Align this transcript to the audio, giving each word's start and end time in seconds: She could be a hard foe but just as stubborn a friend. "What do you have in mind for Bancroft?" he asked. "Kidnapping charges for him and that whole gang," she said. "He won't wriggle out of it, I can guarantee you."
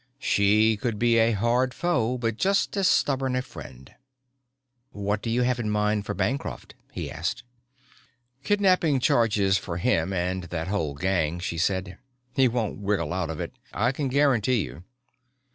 She 0.17 0.77
could 0.77 0.97
be 0.97 1.19
a 1.19 1.33
hard 1.33 1.75
foe 1.75 2.17
but 2.17 2.35
just 2.37 2.75
as 2.75 2.87
stubborn 2.87 3.35
a 3.35 3.43
friend. 3.43 3.93
"What 4.89 5.21
do 5.21 5.29
you 5.29 5.43
have 5.43 5.59
in 5.59 5.69
mind 5.69 6.07
for 6.07 6.15
Bancroft?" 6.15 6.73
he 6.91 7.11
asked. 7.11 7.43
"Kidnapping 8.43 8.99
charges 8.99 9.59
for 9.59 9.77
him 9.77 10.11
and 10.11 10.45
that 10.45 10.69
whole 10.69 10.95
gang," 10.95 11.37
she 11.37 11.59
said. 11.59 11.99
"He 12.33 12.47
won't 12.47 12.83
wriggle 12.83 13.13
out 13.13 13.29
of 13.29 13.39
it, 13.39 13.53
I 13.73 13.91
can 13.91 14.07
guarantee 14.07 14.63
you." 14.63 14.83